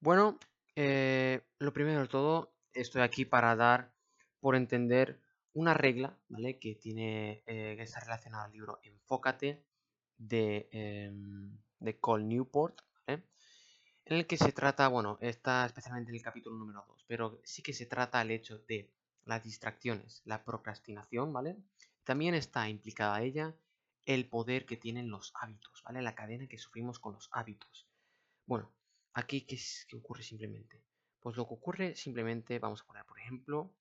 Bueno, 0.00 0.38
eh, 0.74 1.40
lo 1.58 1.72
primero 1.72 2.00
de 2.02 2.08
todo, 2.08 2.54
estoy 2.72 3.02
aquí 3.02 3.24
para 3.24 3.56
dar 3.56 3.92
por 4.40 4.54
entender 4.56 5.20
una 5.54 5.74
regla, 5.74 6.18
¿vale? 6.28 6.58
Que 6.58 6.74
tiene, 6.74 7.42
eh, 7.46 7.74
que 7.76 7.82
está 7.82 8.00
relacionada 8.00 8.44
al 8.44 8.52
libro 8.52 8.78
Enfócate 8.82 9.64
de, 10.18 10.68
em, 10.72 11.58
de 11.80 11.98
Cole 11.98 12.24
Newport, 12.24 12.80
¿vale? 13.06 13.24
En 14.04 14.16
el 14.18 14.26
que 14.26 14.36
se 14.36 14.52
trata, 14.52 14.88
bueno, 14.88 15.18
está 15.20 15.66
especialmente 15.66 16.10
en 16.10 16.16
el 16.16 16.22
capítulo 16.22 16.56
número 16.56 16.84
2, 16.88 17.04
pero 17.08 17.40
sí 17.44 17.62
que 17.62 17.72
se 17.72 17.86
trata 17.86 18.22
el 18.22 18.30
hecho 18.30 18.58
de 18.68 18.92
las 19.24 19.42
distracciones, 19.42 20.22
la 20.24 20.44
procrastinación, 20.44 21.32
¿vale? 21.32 21.56
También 22.04 22.34
está 22.34 22.68
implicada 22.68 23.22
ella 23.22 23.56
el 24.04 24.28
poder 24.28 24.66
que 24.66 24.76
tienen 24.76 25.10
los 25.10 25.32
hábitos, 25.34 25.82
¿vale? 25.84 26.02
La 26.02 26.14
cadena 26.14 26.46
que 26.48 26.58
sufrimos 26.58 26.98
con 27.00 27.14
los 27.14 27.28
hábitos. 27.32 27.88
Bueno, 28.46 28.75
aquí, 29.16 29.42
¿qué, 29.42 29.56
es, 29.56 29.86
qué 29.88 29.96
ocurre 29.96 30.22
simplemente? 30.22 30.82
Pues 31.20 31.36
lo 31.36 31.46
que 31.46 31.54
ocurre 31.54 31.96
simplemente, 31.96 32.58
vamos 32.58 32.82
a 32.82 32.86
poner, 32.86 33.04
por 33.04 33.18
ejemplo, 33.18 33.72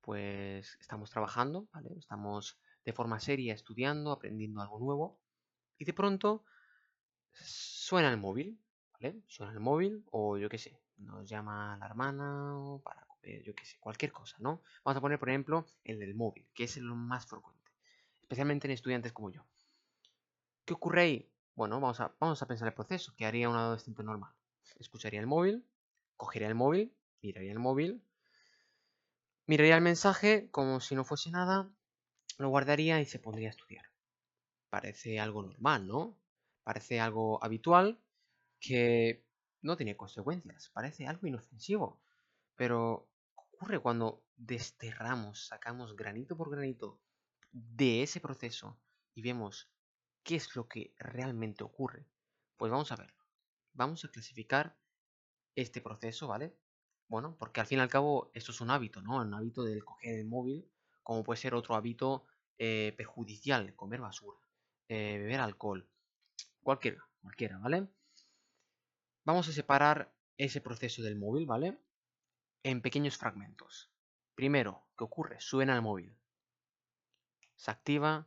pues 0.00 0.76
estamos 0.80 1.10
trabajando, 1.10 1.68
¿vale? 1.72 1.90
Estamos 1.98 2.58
de 2.84 2.92
forma 2.92 3.20
seria 3.20 3.54
estudiando, 3.54 4.12
aprendiendo 4.12 4.60
algo 4.60 4.78
nuevo, 4.78 5.20
y 5.78 5.84
de 5.84 5.94
pronto 5.94 6.44
suena 7.32 8.10
el 8.10 8.18
móvil, 8.18 8.60
¿vale? 8.92 9.22
Suena 9.26 9.52
el 9.52 9.60
móvil, 9.60 10.04
o 10.10 10.36
yo 10.36 10.48
qué 10.48 10.58
sé, 10.58 10.78
nos 10.98 11.28
llama 11.28 11.76
la 11.78 11.86
hermana, 11.86 12.58
o 12.58 12.80
para 12.82 13.06
yo 13.44 13.54
qué 13.54 13.64
sé, 13.64 13.78
cualquier 13.78 14.12
cosa, 14.12 14.36
¿no? 14.40 14.62
Vamos 14.84 14.98
a 14.98 15.00
poner, 15.00 15.18
por 15.18 15.28
ejemplo, 15.28 15.66
el 15.84 16.00
del 16.00 16.14
móvil, 16.14 16.44
que 16.54 16.64
es 16.64 16.76
el 16.76 16.84
más 16.84 17.26
frecuente, 17.26 17.70
especialmente 18.20 18.66
en 18.66 18.72
estudiantes 18.72 19.12
como 19.12 19.30
yo. 19.30 19.46
¿Qué 20.64 20.74
ocurre 20.74 21.02
ahí? 21.02 21.32
Bueno, 21.54 21.80
vamos 21.80 22.00
a, 22.00 22.46
pensar 22.46 22.68
el 22.68 22.74
proceso 22.74 23.14
que 23.14 23.26
haría 23.26 23.48
un 23.48 23.56
adolescente 23.56 24.02
normal. 24.02 24.32
Escucharía 24.78 25.20
el 25.20 25.26
móvil, 25.26 25.66
cogería 26.16 26.48
el 26.48 26.54
móvil, 26.54 26.96
miraría 27.20 27.52
el 27.52 27.58
móvil, 27.58 28.02
miraría 29.46 29.76
el 29.76 29.82
mensaje 29.82 30.50
como 30.50 30.80
si 30.80 30.94
no 30.94 31.04
fuese 31.04 31.30
nada, 31.30 31.70
lo 32.38 32.48
guardaría 32.48 33.00
y 33.00 33.06
se 33.06 33.18
pondría 33.18 33.48
a 33.48 33.50
estudiar. 33.50 33.84
Parece 34.70 35.20
algo 35.20 35.42
normal, 35.42 35.86
¿no? 35.86 36.18
Parece 36.64 37.00
algo 37.00 37.42
habitual 37.44 38.00
que 38.58 39.26
no 39.60 39.76
tiene 39.76 39.96
consecuencias, 39.96 40.70
parece 40.72 41.06
algo 41.06 41.26
inofensivo. 41.26 42.00
Pero 42.56 43.10
ocurre 43.34 43.78
cuando 43.78 44.24
desterramos, 44.36 45.46
sacamos 45.48 45.96
granito 45.96 46.34
por 46.34 46.50
granito 46.50 46.98
de 47.50 48.02
ese 48.02 48.20
proceso 48.20 48.80
y 49.14 49.20
vemos 49.20 49.70
qué 50.22 50.36
es 50.36 50.54
lo 50.56 50.68
que 50.68 50.94
realmente 50.98 51.64
ocurre. 51.64 52.06
Pues 52.56 52.70
vamos 52.70 52.92
a 52.92 52.96
verlo. 52.96 53.24
Vamos 53.72 54.04
a 54.04 54.10
clasificar 54.10 54.76
este 55.54 55.80
proceso, 55.80 56.28
¿vale? 56.28 56.56
Bueno, 57.08 57.36
porque 57.38 57.60
al 57.60 57.66
fin 57.66 57.78
y 57.78 57.82
al 57.82 57.88
cabo 57.88 58.30
esto 58.34 58.52
es 58.52 58.60
un 58.60 58.70
hábito, 58.70 59.02
¿no? 59.02 59.18
Un 59.18 59.34
hábito 59.34 59.64
del 59.64 59.84
coger 59.84 60.18
el 60.18 60.26
móvil, 60.26 60.70
como 61.02 61.24
puede 61.24 61.40
ser 61.40 61.54
otro 61.54 61.74
hábito 61.74 62.24
eh, 62.58 62.94
perjudicial, 62.96 63.74
comer 63.74 64.00
basura, 64.00 64.38
eh, 64.88 65.18
beber 65.18 65.40
alcohol, 65.40 65.88
cualquiera, 66.62 67.04
cualquiera, 67.20 67.58
¿vale? 67.58 67.88
Vamos 69.24 69.48
a 69.48 69.52
separar 69.52 70.14
ese 70.36 70.60
proceso 70.60 71.02
del 71.02 71.16
móvil, 71.16 71.46
¿vale? 71.46 71.78
En 72.62 72.80
pequeños 72.80 73.16
fragmentos. 73.16 73.90
Primero, 74.34 74.86
¿qué 74.96 75.04
ocurre? 75.04 75.40
Suena 75.40 75.74
el 75.74 75.82
móvil. 75.82 76.16
Se 77.56 77.70
activa 77.70 78.26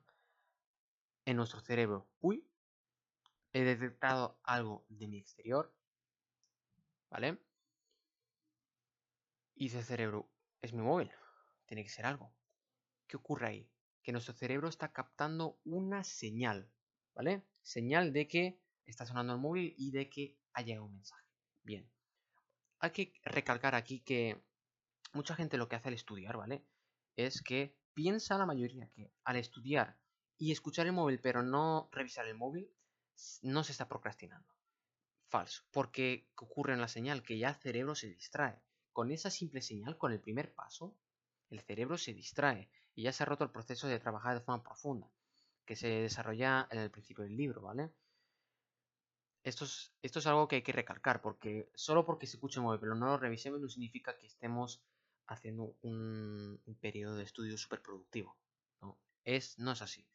en 1.25 1.37
nuestro 1.37 1.59
cerebro. 1.59 2.07
Uy, 2.21 2.47
he 3.51 3.63
detectado 3.63 4.39
algo 4.43 4.85
de 4.89 5.07
mi 5.07 5.17
exterior. 5.17 5.73
¿Vale? 7.09 7.39
Y 9.55 9.67
ese 9.67 9.83
cerebro, 9.83 10.29
es 10.61 10.73
mi 10.73 10.81
móvil. 10.81 11.11
Tiene 11.65 11.83
que 11.83 11.89
ser 11.89 12.05
algo. 12.05 12.33
¿Qué 13.07 13.17
ocurre 13.17 13.47
ahí? 13.47 13.71
Que 14.03 14.11
nuestro 14.11 14.33
cerebro 14.33 14.67
está 14.67 14.91
captando 14.91 15.59
una 15.63 16.03
señal. 16.03 16.69
¿Vale? 17.13 17.43
Señal 17.61 18.11
de 18.11 18.27
que 18.27 18.59
está 18.85 19.05
sonando 19.05 19.33
el 19.33 19.39
móvil 19.39 19.73
y 19.77 19.91
de 19.91 20.09
que 20.09 20.37
ha 20.53 20.61
llegado 20.61 20.85
un 20.85 20.95
mensaje. 20.95 21.25
Bien. 21.63 21.89
Hay 22.79 22.91
que 22.91 23.13
recalcar 23.23 23.73
aquí 23.73 24.01
que 24.01 24.43
mucha 25.13 25.35
gente 25.35 25.57
lo 25.57 25.69
que 25.69 25.77
hace 25.77 25.87
al 25.87 25.93
estudiar, 25.95 26.37
¿vale? 26.37 26.65
Es 27.15 27.41
que 27.41 27.77
piensa 27.93 28.37
la 28.37 28.45
mayoría 28.45 28.89
que 28.91 29.11
al 29.23 29.37
estudiar 29.37 29.97
y 30.45 30.51
escuchar 30.51 30.85
el 30.85 30.93
móvil 30.93 31.19
pero 31.19 31.41
no 31.41 31.89
revisar 31.91 32.27
el 32.27 32.35
móvil, 32.35 32.69
no 33.41 33.63
se 33.63 33.71
está 33.71 33.87
procrastinando. 33.87 34.53
Falso, 35.27 35.63
porque 35.71 36.29
ocurre 36.35 36.73
en 36.73 36.81
la 36.81 36.87
señal 36.87 37.23
que 37.23 37.39
ya 37.39 37.49
el 37.49 37.55
cerebro 37.55 37.95
se 37.95 38.09
distrae. 38.09 38.61
Con 38.93 39.09
esa 39.09 39.31
simple 39.31 39.61
señal, 39.63 39.97
con 39.97 40.11
el 40.11 40.19
primer 40.19 40.53
paso, 40.53 40.95
el 41.49 41.61
cerebro 41.61 41.97
se 41.97 42.13
distrae 42.13 42.69
y 42.93 43.01
ya 43.01 43.11
se 43.11 43.23
ha 43.23 43.25
roto 43.25 43.43
el 43.43 43.49
proceso 43.49 43.87
de 43.87 43.99
trabajar 43.99 44.35
de 44.35 44.41
forma 44.41 44.61
profunda, 44.61 45.09
que 45.65 45.75
se 45.75 45.87
desarrolla 45.87 46.67
en 46.69 46.77
el 46.77 46.91
principio 46.91 47.23
del 47.23 47.35
libro, 47.35 47.63
¿vale? 47.63 47.91
Esto 49.41 49.65
es, 49.65 49.95
esto 50.03 50.19
es 50.19 50.27
algo 50.27 50.47
que 50.47 50.57
hay 50.57 50.61
que 50.61 50.73
recalcar, 50.73 51.23
porque 51.23 51.71
solo 51.73 52.05
porque 52.05 52.27
se 52.27 52.37
escuche 52.37 52.59
el 52.59 52.65
móvil 52.65 52.79
pero 52.79 52.93
no 52.93 53.07
lo 53.07 53.17
revisemos 53.17 53.59
no 53.59 53.67
significa 53.67 54.15
que 54.15 54.27
estemos 54.27 54.83
haciendo 55.25 55.75
un, 55.81 56.61
periodo 56.79 57.15
de 57.15 57.23
estudio 57.23 57.57
súper 57.57 57.81
productivo. 57.81 58.37
¿no? 58.81 58.99
Es, 59.23 59.57
no 59.57 59.71
es 59.71 59.81
así. 59.81 60.07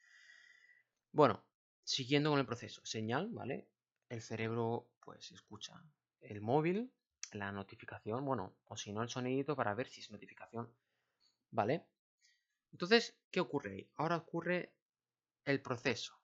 Bueno, 1.12 1.44
siguiendo 1.82 2.30
con 2.30 2.38
el 2.38 2.46
proceso. 2.46 2.84
Señal, 2.84 3.28
¿vale? 3.30 3.68
El 4.08 4.22
cerebro 4.22 4.90
pues 5.00 5.32
escucha 5.32 5.82
el 6.20 6.40
móvil, 6.40 6.92
la 7.32 7.52
notificación, 7.52 8.24
bueno, 8.24 8.56
o 8.66 8.76
si 8.76 8.92
no 8.92 9.02
el 9.02 9.08
sonidito 9.08 9.56
para 9.56 9.74
ver 9.74 9.88
si 9.88 10.00
es 10.00 10.10
notificación, 10.10 10.72
¿vale? 11.50 11.86
Entonces, 12.72 13.18
¿qué 13.30 13.40
ocurre 13.40 13.72
ahí? 13.72 13.90
Ahora 13.96 14.16
ocurre 14.16 14.72
el 15.44 15.60
proceso. 15.62 16.14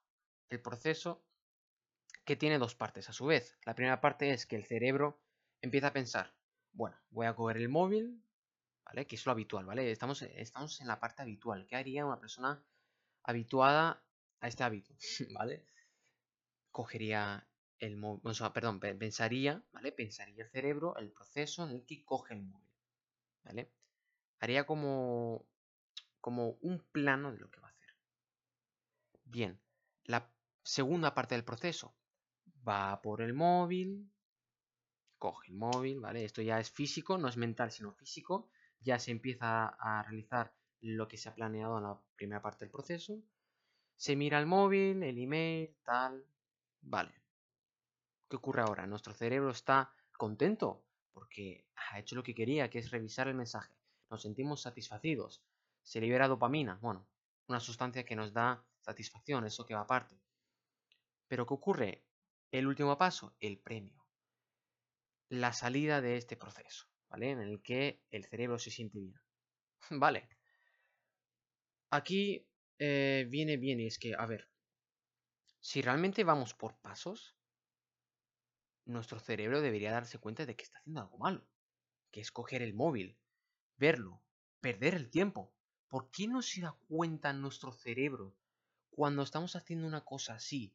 El 0.49 0.61
proceso 0.61 1.25
que 2.23 2.35
tiene 2.35 2.57
dos 2.57 2.75
partes 2.75 3.09
a 3.09 3.13
su 3.13 3.25
vez. 3.25 3.57
La 3.65 3.75
primera 3.75 3.99
parte 3.99 4.31
es 4.31 4.45
que 4.45 4.55
el 4.55 4.65
cerebro 4.65 5.19
empieza 5.61 5.87
a 5.87 5.93
pensar, 5.93 6.33
bueno, 6.71 6.97
voy 7.09 7.25
a 7.25 7.35
coger 7.35 7.57
el 7.57 7.69
móvil, 7.69 8.23
¿vale? 8.85 9.07
Que 9.07 9.15
es 9.15 9.25
lo 9.25 9.31
habitual, 9.33 9.65
¿vale? 9.65 9.91
Estamos, 9.91 10.21
estamos 10.21 10.79
en 10.79 10.87
la 10.87 10.99
parte 10.99 11.21
habitual. 11.21 11.67
¿Qué 11.67 11.75
haría 11.75 12.05
una 12.05 12.19
persona 12.19 12.63
habituada 13.23 14.06
a 14.39 14.47
este 14.47 14.63
hábito, 14.63 14.95
¿vale? 15.33 15.65
Cogería 16.71 17.47
el 17.79 17.97
móvil, 17.97 18.21
o 18.23 18.33
sea, 18.33 18.53
perdón, 18.53 18.79
pensaría, 18.79 19.63
¿vale? 19.71 19.91
Pensaría 19.91 20.43
el 20.43 20.49
cerebro 20.49 20.95
el 20.97 21.11
proceso 21.11 21.63
en 21.63 21.71
el 21.71 21.85
que 21.85 22.03
coge 22.03 22.33
el 22.33 22.43
móvil, 22.43 22.69
¿vale? 23.43 23.71
Haría 24.39 24.65
como, 24.65 25.45
como 26.21 26.57
un 26.61 26.79
plano 26.91 27.31
de 27.31 27.39
lo 27.39 27.49
que 27.49 27.59
va 27.59 27.67
a 27.67 27.71
hacer. 27.71 27.95
Bien, 29.25 29.59
la 30.05 30.31
segunda 30.63 31.13
parte 31.13 31.35
del 31.35 31.43
proceso 31.43 31.95
va 32.67 33.01
por 33.01 33.21
el 33.21 33.33
móvil, 33.33 34.11
coge 35.17 35.47
el 35.49 35.55
móvil, 35.55 35.99
¿vale? 35.99 36.23
Esto 36.23 36.41
ya 36.41 36.59
es 36.59 36.71
físico, 36.71 37.17
no 37.17 37.27
es 37.27 37.37
mental, 37.37 37.71
sino 37.71 37.93
físico. 37.93 38.49
Ya 38.81 38.99
se 38.99 39.11
empieza 39.11 39.67
a 39.67 40.03
realizar 40.03 40.53
lo 40.81 41.07
que 41.07 41.17
se 41.17 41.29
ha 41.29 41.35
planeado 41.35 41.77
en 41.77 41.83
la 41.83 41.99
primera 42.15 42.41
parte 42.41 42.65
del 42.65 42.71
proceso. 42.71 43.19
Se 43.97 44.15
mira 44.15 44.39
el 44.39 44.45
móvil, 44.45 45.01
el 45.01 45.17
email, 45.17 45.75
tal. 45.83 46.23
Vale. 46.81 47.13
¿Qué 48.29 48.35
ocurre 48.35 48.61
ahora? 48.61 48.85
Nuestro 48.85 49.13
cerebro 49.13 49.49
está 49.49 49.91
contento 50.17 50.85
porque 51.13 51.65
ha 51.75 51.99
hecho 51.99 52.15
lo 52.15 52.21
que 52.21 52.35
quería, 52.35 52.69
que 52.69 52.77
es 52.77 52.91
revisar 52.91 53.27
el 53.27 53.33
mensaje. 53.33 53.73
Nos 54.09 54.21
sentimos 54.21 54.61
satisfacidos. 54.61 55.43
Se 55.81 55.99
libera 55.99 56.27
dopamina, 56.27 56.77
bueno, 56.81 57.07
una 57.47 57.59
sustancia 57.59 58.05
que 58.05 58.15
nos 58.15 58.33
da 58.33 58.63
satisfacción, 58.81 59.45
eso 59.45 59.65
que 59.65 59.73
va 59.73 59.81
aparte. 59.81 60.21
Pero 61.27 61.47
¿qué 61.47 61.53
ocurre? 61.55 62.05
El 62.51 62.67
último 62.67 62.97
paso, 62.97 63.35
el 63.39 63.57
premio. 63.59 64.05
La 65.29 65.53
salida 65.53 66.01
de 66.01 66.17
este 66.17 66.37
proceso, 66.37 66.85
¿vale? 67.09 67.31
En 67.31 67.39
el 67.39 67.61
que 67.61 68.03
el 68.11 68.25
cerebro 68.25 68.59
se 68.59 68.69
siente 68.69 68.99
bien. 68.99 69.19
vale. 69.89 70.29
Aquí 71.89 72.46
eh, 72.79 73.27
viene 73.29 73.57
bien 73.57 73.79
es 73.79 73.99
que, 73.99 74.15
a 74.15 74.25
ver, 74.25 74.49
si 75.59 75.81
realmente 75.81 76.23
vamos 76.23 76.53
por 76.53 76.77
pasos, 76.77 77.35
nuestro 78.85 79.19
cerebro 79.19 79.61
debería 79.61 79.91
darse 79.91 80.17
cuenta 80.17 80.45
de 80.45 80.55
que 80.55 80.63
está 80.63 80.79
haciendo 80.79 81.01
algo 81.01 81.17
malo, 81.17 81.45
que 82.11 82.21
es 82.21 82.31
coger 82.31 82.61
el 82.61 82.73
móvil, 82.73 83.17
verlo, 83.77 84.21
perder 84.61 84.95
el 84.95 85.09
tiempo. 85.09 85.53
¿Por 85.87 86.09
qué 86.11 86.27
no 86.27 86.41
se 86.41 86.61
da 86.61 86.77
cuenta 86.87 87.33
nuestro 87.33 87.71
cerebro 87.71 88.35
cuando 88.89 89.23
estamos 89.23 89.55
haciendo 89.55 89.87
una 89.87 90.03
cosa 90.03 90.35
así? 90.35 90.73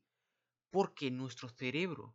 Porque 0.71 1.11
nuestro 1.11 1.49
cerebro, 1.49 2.15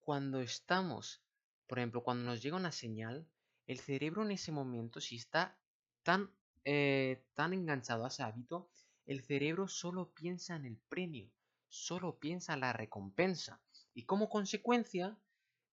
cuando 0.00 0.40
estamos, 0.40 1.22
por 1.66 1.78
ejemplo, 1.78 2.02
cuando 2.02 2.24
nos 2.24 2.42
llega 2.42 2.56
una 2.56 2.72
señal, 2.72 3.28
el 3.66 3.80
cerebro 3.80 4.24
en 4.24 4.32
ese 4.32 4.52
momento, 4.52 5.00
si 5.00 5.16
está 5.16 5.58
tan, 6.02 6.30
eh, 6.64 7.24
tan 7.34 7.52
enganchado 7.52 8.04
a 8.04 8.08
ese 8.08 8.22
hábito, 8.22 8.70
el 9.06 9.22
cerebro 9.22 9.68
solo 9.68 10.12
piensa 10.12 10.56
en 10.56 10.66
el 10.66 10.76
premio, 10.76 11.30
solo 11.68 12.18
piensa 12.18 12.54
en 12.54 12.60
la 12.60 12.72
recompensa. 12.72 13.60
Y 13.94 14.04
como 14.04 14.28
consecuencia, 14.28 15.16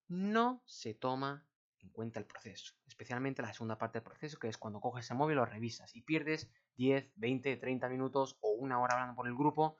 no 0.08 0.62
se 0.66 0.94
toma 0.94 1.46
en 1.80 1.90
cuenta 1.90 2.18
el 2.18 2.26
proceso, 2.26 2.74
especialmente 2.86 3.42
la 3.42 3.52
segunda 3.52 3.76
parte 3.76 3.98
del 3.98 4.04
proceso, 4.04 4.38
que 4.38 4.48
es 4.48 4.56
cuando 4.56 4.80
coges 4.80 5.10
el 5.10 5.16
móvil, 5.16 5.36
lo 5.36 5.44
revisas 5.44 5.94
y 5.94 6.02
pierdes 6.02 6.48
10, 6.76 7.12
20, 7.16 7.56
30 7.56 7.88
minutos 7.88 8.38
o 8.40 8.52
una 8.52 8.80
hora 8.80 8.94
hablando 8.94 9.16
por 9.16 9.26
el 9.26 9.34
grupo. 9.34 9.76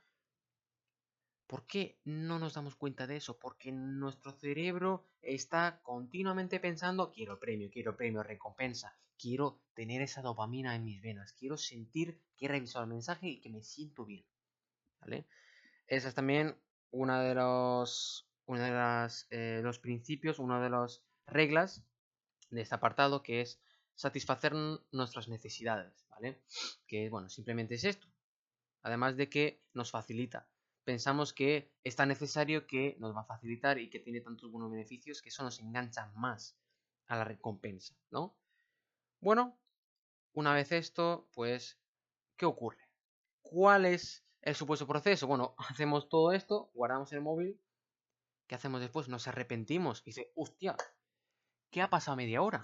¿Por 1.46 1.66
qué 1.66 2.00
no 2.04 2.38
nos 2.38 2.54
damos 2.54 2.74
cuenta 2.74 3.06
de 3.06 3.16
eso? 3.16 3.38
Porque 3.38 3.70
nuestro 3.70 4.32
cerebro 4.32 5.06
está 5.20 5.80
continuamente 5.82 6.58
pensando, 6.58 7.12
quiero 7.12 7.38
premio, 7.38 7.70
quiero 7.70 7.96
premio, 7.96 8.22
recompensa, 8.22 8.98
quiero 9.18 9.60
tener 9.74 10.02
esa 10.02 10.22
dopamina 10.22 10.74
en 10.74 10.84
mis 10.84 11.00
venas, 11.02 11.32
quiero 11.32 11.56
sentir 11.56 12.20
que 12.36 12.46
he 12.46 12.48
revisado 12.48 12.84
el 12.84 12.90
mensaje 12.90 13.28
y 13.28 13.40
que 13.40 13.50
me 13.50 13.62
siento 13.62 14.04
bien. 14.04 14.24
¿Vale? 15.00 15.26
Esa 15.86 16.08
es 16.08 16.14
también 16.14 16.56
una 16.90 17.22
de 17.22 17.34
los, 17.34 18.28
una 18.46 18.64
de 18.64 18.70
las, 18.70 19.26
eh, 19.30 19.60
los 19.62 19.78
principios, 19.78 20.38
una 20.38 20.62
de 20.62 20.70
las 20.70 21.02
reglas 21.26 21.84
de 22.50 22.62
este 22.62 22.74
apartado 22.74 23.22
que 23.22 23.40
es 23.40 23.60
satisfacer 23.94 24.54
nuestras 24.92 25.28
necesidades, 25.28 26.06
¿vale? 26.08 26.42
Que, 26.86 27.08
bueno, 27.10 27.28
simplemente 27.28 27.74
es 27.74 27.84
esto. 27.84 28.08
Además 28.82 29.16
de 29.16 29.28
que 29.28 29.62
nos 29.72 29.90
facilita. 29.90 30.48
Pensamos 30.84 31.32
que 31.32 31.72
es 31.82 31.96
tan 31.96 32.08
necesario 32.08 32.66
que 32.66 32.96
nos 32.98 33.16
va 33.16 33.22
a 33.22 33.26
facilitar 33.26 33.78
y 33.78 33.88
que 33.88 34.00
tiene 34.00 34.20
tantos 34.20 34.50
buenos 34.50 34.70
beneficios 34.70 35.22
que 35.22 35.30
eso 35.30 35.42
nos 35.42 35.58
engancha 35.60 36.12
más 36.14 36.58
a 37.06 37.16
la 37.16 37.24
recompensa, 37.24 37.96
¿no? 38.10 38.36
Bueno, 39.24 39.58
una 40.34 40.52
vez 40.52 40.70
esto, 40.70 41.30
pues, 41.32 41.80
¿qué 42.36 42.44
ocurre? 42.44 42.90
¿Cuál 43.40 43.86
es 43.86 44.22
el 44.42 44.54
supuesto 44.54 44.86
proceso? 44.86 45.26
Bueno, 45.26 45.54
hacemos 45.70 46.10
todo 46.10 46.32
esto, 46.32 46.70
guardamos 46.74 47.10
el 47.14 47.22
móvil. 47.22 47.58
¿Qué 48.46 48.54
hacemos 48.54 48.82
después? 48.82 49.08
Nos 49.08 49.26
arrepentimos. 49.26 50.02
Y 50.02 50.10
dice, 50.10 50.30
hostia, 50.36 50.76
¿qué 51.70 51.80
ha 51.80 51.88
pasado 51.88 52.18
media 52.18 52.42
hora? 52.42 52.60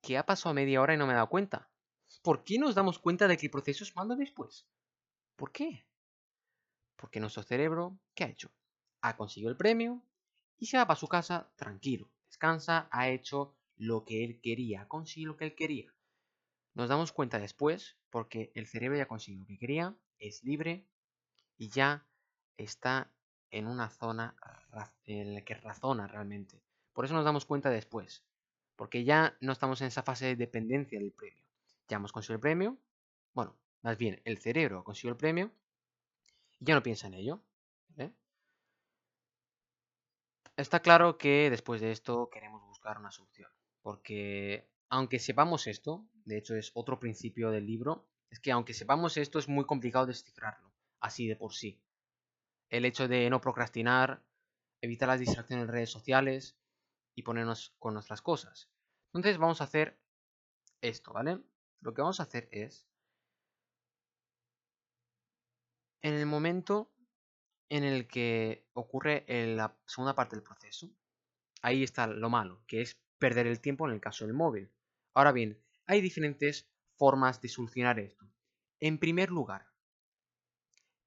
¿Qué 0.00 0.16
ha 0.16 0.24
pasado 0.24 0.54
media 0.54 0.80
hora 0.80 0.94
y 0.94 0.96
no 0.96 1.06
me 1.06 1.12
he 1.12 1.16
dado 1.16 1.28
cuenta? 1.28 1.68
¿Por 2.22 2.44
qué 2.44 2.58
nos 2.58 2.74
damos 2.74 2.98
cuenta 2.98 3.28
de 3.28 3.36
que 3.36 3.44
el 3.44 3.52
proceso 3.52 3.84
es 3.84 3.94
malo 3.94 4.16
después? 4.16 4.66
¿Por 5.36 5.52
qué? 5.52 5.86
Porque 6.96 7.20
nuestro 7.20 7.42
cerebro, 7.42 7.98
¿qué 8.14 8.24
ha 8.24 8.28
hecho? 8.28 8.50
Ha 9.02 9.18
conseguido 9.18 9.50
el 9.50 9.58
premio 9.58 10.02
y 10.56 10.64
se 10.64 10.78
va 10.78 10.86
para 10.86 10.98
su 10.98 11.08
casa 11.08 11.52
tranquilo. 11.56 12.10
Descansa, 12.30 12.88
ha 12.90 13.10
hecho 13.10 13.54
lo 13.82 14.04
que 14.04 14.22
él 14.22 14.40
quería, 14.40 14.82
ha 14.82 14.88
lo 15.16 15.36
que 15.36 15.44
él 15.44 15.54
quería. 15.56 15.92
Nos 16.74 16.88
damos 16.88 17.10
cuenta 17.10 17.40
después 17.40 17.96
porque 18.10 18.52
el 18.54 18.68
cerebro 18.68 18.96
ya 18.96 19.04
ha 19.04 19.08
conseguido 19.08 19.40
lo 19.40 19.46
que 19.48 19.58
quería, 19.58 19.96
es 20.20 20.44
libre 20.44 20.86
y 21.58 21.68
ya 21.68 22.06
está 22.56 23.10
en 23.50 23.66
una 23.66 23.90
zona 23.90 24.36
en 25.04 25.34
la 25.34 25.44
que 25.44 25.54
razona 25.54 26.06
realmente. 26.06 26.62
Por 26.92 27.04
eso 27.04 27.14
nos 27.14 27.24
damos 27.24 27.44
cuenta 27.44 27.70
después, 27.70 28.24
porque 28.76 29.02
ya 29.02 29.36
no 29.40 29.50
estamos 29.50 29.80
en 29.80 29.88
esa 29.88 30.04
fase 30.04 30.26
de 30.26 30.36
dependencia 30.36 31.00
del 31.00 31.10
premio. 31.10 31.44
Ya 31.88 31.96
hemos 31.96 32.12
conseguido 32.12 32.36
el 32.36 32.40
premio, 32.40 32.78
bueno, 33.34 33.56
más 33.82 33.98
bien 33.98 34.22
el 34.24 34.38
cerebro 34.38 34.78
ha 34.78 34.84
conseguido 34.84 35.12
el 35.12 35.18
premio 35.18 35.50
y 36.60 36.66
ya 36.66 36.74
no 36.76 36.84
piensa 36.84 37.08
en 37.08 37.14
ello. 37.14 37.42
Está 40.56 40.80
claro 40.80 41.16
que 41.16 41.48
después 41.50 41.80
de 41.80 41.92
esto 41.92 42.28
queremos 42.30 42.62
buscar 42.62 42.98
una 42.98 43.10
solución, 43.10 43.50
porque 43.82 44.68
aunque 44.88 45.18
sepamos 45.18 45.66
esto, 45.66 46.06
de 46.24 46.38
hecho 46.38 46.54
es 46.54 46.70
otro 46.74 46.98
principio 46.98 47.50
del 47.50 47.66
libro, 47.66 48.08
es 48.30 48.40
que 48.40 48.52
aunque 48.52 48.74
sepamos 48.74 49.16
esto 49.16 49.38
es 49.38 49.48
muy 49.48 49.66
complicado 49.66 50.06
descifrarlo, 50.06 50.72
así 51.00 51.26
de 51.26 51.36
por 51.36 51.52
sí. 51.52 51.80
El 52.70 52.84
hecho 52.84 53.08
de 53.08 53.28
no 53.28 53.40
procrastinar, 53.40 54.22
evitar 54.80 55.08
las 55.08 55.20
distracciones 55.20 55.64
en 55.64 55.72
redes 55.72 55.90
sociales, 55.90 56.56
y 57.14 57.22
ponernos 57.22 57.74
con 57.78 57.94
nuestras 57.94 58.22
cosas. 58.22 58.70
Entonces 59.12 59.38
vamos 59.38 59.60
a 59.60 59.64
hacer 59.64 59.98
esto, 60.80 61.12
¿vale? 61.12 61.40
Lo 61.80 61.94
que 61.94 62.02
vamos 62.02 62.20
a 62.20 62.24
hacer 62.24 62.48
es, 62.52 62.86
en 66.00 66.14
el 66.14 66.26
momento 66.26 66.90
en 67.68 67.84
el 67.84 68.06
que 68.06 68.66
ocurre 68.72 69.24
la 69.28 69.76
segunda 69.86 70.14
parte 70.14 70.36
del 70.36 70.42
proceso, 70.42 70.90
ahí 71.62 71.82
está 71.82 72.06
lo 72.06 72.30
malo, 72.30 72.62
que 72.66 72.82
es 72.82 73.00
perder 73.22 73.46
el 73.46 73.60
tiempo 73.60 73.86
en 73.86 73.94
el 73.94 74.00
caso 74.00 74.26
del 74.26 74.34
móvil. 74.34 74.68
Ahora 75.14 75.30
bien, 75.30 75.56
hay 75.86 76.00
diferentes 76.00 76.68
formas 76.96 77.40
de 77.40 77.48
solucionar 77.48 78.00
esto. 78.00 78.26
En 78.80 78.98
primer 78.98 79.30
lugar, 79.30 79.68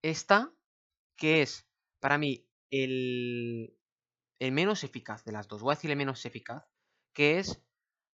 esta 0.02 0.54
que 1.18 1.42
es 1.42 1.68
para 2.00 2.18
mí 2.18 2.48
el, 2.72 3.78
menos 4.40 4.86
eficaz 4.86 5.26
de 5.26 5.34
las 5.34 5.50
dos, 5.50 5.62
voy 5.62 5.74
a 5.74 5.76
decir 5.76 5.92
el 5.92 5.98
menos 5.98 6.26
eficaz, 6.26 6.64
que 7.12 7.40
es 7.40 7.62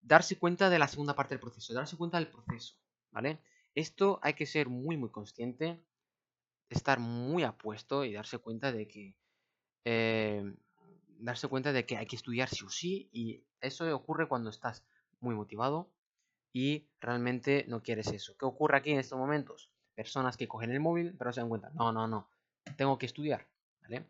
darse 0.01 0.37
cuenta 0.37 0.69
de 0.69 0.77
la 0.77 0.87
segunda 0.87 1.15
parte 1.15 1.33
del 1.33 1.41
proceso, 1.41 1.73
darse 1.73 1.97
cuenta 1.97 2.19
del 2.19 2.29
proceso, 2.29 2.75
¿vale? 3.09 3.39
Esto 3.73 4.19
hay 4.21 4.35
que 4.35 4.45
ser 4.45 4.69
muy, 4.69 4.95
muy 4.95 5.09
consciente, 5.09 5.83
estar 6.69 6.99
muy 6.99 7.41
apuesto 7.41 8.05
y 8.05 8.13
darse 8.13 8.37
cuenta 8.37 8.71
de 8.71 8.87
que... 8.87 9.15
Eh, 9.85 10.53
darse 11.19 11.47
cuenta 11.47 11.73
de 11.73 11.85
que 11.85 11.97
hay 11.97 12.05
que 12.05 12.15
estudiar 12.15 12.49
sí 12.49 12.65
o 12.65 12.69
sí 12.69 13.09
y 13.11 13.43
eso 13.61 13.93
ocurre 13.95 14.27
cuando 14.27 14.49
estás 14.49 14.85
muy 15.19 15.35
motivado 15.35 15.91
y 16.53 16.89
realmente 16.99 17.65
no 17.67 17.83
quieres 17.83 18.07
eso. 18.07 18.35
¿Qué 18.37 18.45
ocurre 18.45 18.77
aquí 18.77 18.91
en 18.91 18.99
estos 18.99 19.17
momentos? 19.17 19.71
Personas 19.95 20.37
que 20.37 20.47
cogen 20.47 20.71
el 20.71 20.79
móvil 20.79 21.15
pero 21.17 21.33
se 21.33 21.41
dan 21.41 21.49
cuenta, 21.49 21.69
no, 21.71 21.91
no, 21.91 22.07
no, 22.07 22.29
tengo 22.75 22.97
que 22.97 23.05
estudiar, 23.05 23.47
¿vale? 23.81 24.07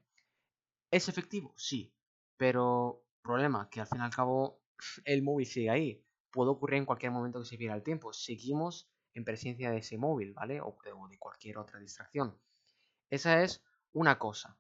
¿Es 0.91 1.09
efectivo? 1.09 1.53
Sí. 1.57 1.93
Pero, 2.37 3.03
problema, 3.21 3.69
que 3.69 3.81
al 3.81 3.87
fin 3.87 3.99
y 3.99 4.03
al 4.03 4.13
cabo 4.13 4.61
el 5.05 5.23
móvil 5.23 5.45
sigue 5.45 5.69
ahí. 5.69 6.03
Puede 6.31 6.51
ocurrir 6.51 6.77
en 6.77 6.85
cualquier 6.85 7.11
momento 7.11 7.39
que 7.39 7.45
se 7.45 7.57
pierda 7.57 7.75
el 7.75 7.83
tiempo. 7.83 8.13
Seguimos 8.13 8.89
en 9.13 9.25
presencia 9.25 9.71
de 9.71 9.79
ese 9.79 9.97
móvil, 9.97 10.33
¿vale? 10.33 10.61
O 10.61 10.77
de 11.09 11.17
cualquier 11.17 11.57
otra 11.57 11.79
distracción. 11.79 12.37
Esa 13.09 13.41
es 13.41 13.63
una 13.93 14.19
cosa. 14.19 14.57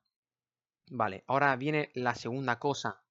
Vale, 0.89 1.23
ahora 1.27 1.55
viene 1.57 1.91
la 1.95 2.15
segunda 2.15 2.59
cosa, 2.59 3.03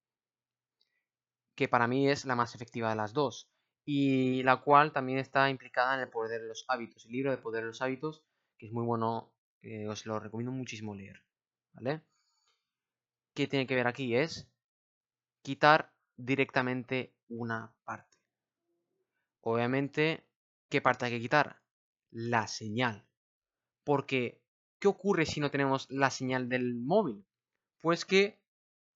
que 1.55 1.67
para 1.67 1.87
mí 1.87 2.09
es 2.09 2.25
la 2.25 2.35
más 2.35 2.55
efectiva 2.55 2.89
de 2.89 2.95
las 2.95 3.13
dos, 3.13 3.49
y 3.85 4.41
la 4.43 4.57
cual 4.57 4.91
también 4.91 5.19
está 5.19 5.49
implicada 5.49 5.93
en 5.95 6.01
el 6.01 6.09
poder 6.09 6.41
de 6.41 6.47
los 6.47 6.65
hábitos. 6.67 7.05
El 7.05 7.11
libro 7.11 7.31
de 7.31 7.37
poder 7.37 7.61
de 7.63 7.67
los 7.67 7.81
hábitos, 7.81 8.23
que 8.57 8.65
es 8.67 8.73
muy 8.73 8.83
bueno, 8.83 9.31
eh, 9.61 9.87
os 9.87 10.05
lo 10.05 10.19
recomiendo 10.19 10.51
muchísimo 10.51 10.95
leer, 10.95 11.23
¿vale? 11.73 12.01
¿Qué 13.35 13.47
tiene 13.47 13.67
que 13.67 13.75
ver 13.75 13.87
aquí? 13.87 14.15
Es 14.15 14.49
quitar 15.43 15.93
directamente 16.15 17.15
una 17.29 17.75
parte. 17.83 18.17
Obviamente, 19.41 20.27
¿qué 20.69 20.81
parte 20.81 21.05
hay 21.05 21.11
que 21.11 21.21
quitar? 21.21 21.61
La 22.09 22.47
señal. 22.47 23.07
Porque, 23.83 24.41
¿qué 24.79 24.87
ocurre 24.87 25.27
si 25.27 25.39
no 25.39 25.51
tenemos 25.51 25.85
la 25.91 26.09
señal 26.09 26.49
del 26.49 26.73
móvil? 26.75 27.26
Pues 27.87 28.03
que 28.03 28.37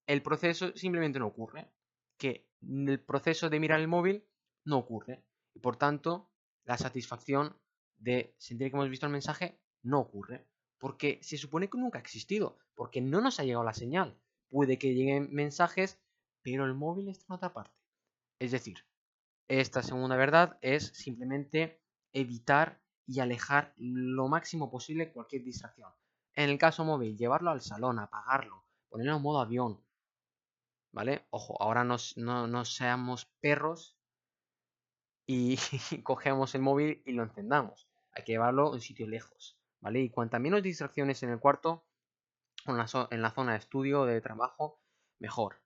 el 0.06 0.22
proceso 0.22 0.76
simplemente 0.76 1.18
no 1.18 1.28
ocurre. 1.28 1.72
Que 2.18 2.46
el 2.62 3.00
proceso 3.00 3.50
de 3.50 3.58
mirar 3.58 3.80
el 3.80 3.88
móvil 3.88 4.28
no 4.66 4.80
ocurre. 4.80 5.24
Y 5.54 5.60
por 5.60 5.78
tanto, 5.78 6.30
la 6.66 6.78
satisfacción 6.78 7.56
de 8.00 8.36
sentir 8.38 8.70
que 8.70 8.76
hemos 8.76 8.90
visto 8.90 9.06
el 9.06 9.14
mensaje 9.14 9.62
no 9.82 10.02
ocurre. 10.02 10.46
Porque 10.78 11.20
se 11.24 11.38
supone 11.38 11.70
que 11.70 11.78
nunca 11.78 12.00
ha 12.00 12.02
existido. 12.02 12.60
Porque 12.76 13.00
no 13.00 13.22
nos 13.22 13.40
ha 13.40 13.46
llegado 13.46 13.64
la 13.64 13.74
señal 13.74 14.20
puede 14.50 14.78
que 14.78 14.94
lleguen 14.94 15.34
mensajes, 15.34 15.98
pero 16.42 16.66
el 16.66 16.74
móvil 16.74 17.08
está 17.08 17.24
en 17.30 17.36
otra 17.36 17.54
parte. 17.54 17.80
Es 18.40 18.52
decir, 18.52 18.86
esta 19.48 19.84
segunda 19.84 20.18
verdad 20.18 20.58
es 20.60 20.88
simplemente 20.88 21.82
evitar 22.12 22.82
y 23.08 23.22
alejar 23.22 23.74
lo 23.78 24.28
máximo 24.28 24.70
posible 24.70 25.14
cualquier 25.14 25.46
distracción. 25.46 25.94
En 26.34 26.50
el 26.50 26.58
caso 26.58 26.84
móvil, 26.84 27.16
llevarlo 27.16 27.52
al 27.52 27.62
salón, 27.62 27.98
apagarlo, 27.98 28.61
ponerlo 28.92 29.16
en 29.16 29.24
modo 29.24 29.40
avión. 29.40 29.84
¿Vale? 30.92 31.26
Ojo, 31.32 31.60
ahora 31.62 31.84
no, 31.84 31.98
no 32.18 32.66
seamos 32.66 33.26
perros 33.40 33.98
y 35.26 35.58
cogemos 36.04 36.54
el 36.56 36.62
móvil 36.62 37.02
y 37.06 37.14
lo 37.14 37.24
encendamos. 37.24 37.88
Hay 38.12 38.24
que 38.24 38.34
llevarlo 38.34 38.68
en 38.68 38.74
un 38.74 38.82
sitio 38.82 39.08
lejos. 39.08 39.58
¿Vale? 39.80 40.02
Y 40.02 40.10
cuanta 40.10 40.38
menos 40.38 40.62
distracciones 40.62 41.24
en 41.24 41.32
el 41.32 41.40
cuarto, 41.40 41.86
en 42.68 42.78
la, 42.78 42.88
zona 42.88 43.54
de 43.54 43.58
estudio 43.58 44.06
de 44.06 44.22
trabajo, 44.22 44.80
mejor. 45.20 45.61